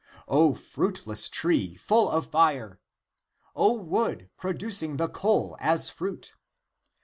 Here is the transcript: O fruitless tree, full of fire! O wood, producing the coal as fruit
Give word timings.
O 0.27 0.55
fruitless 0.55 1.29
tree, 1.29 1.75
full 1.75 2.09
of 2.09 2.25
fire! 2.25 2.79
O 3.55 3.73
wood, 3.73 4.31
producing 4.35 4.97
the 4.97 5.07
coal 5.07 5.55
as 5.59 5.91
fruit 5.91 6.33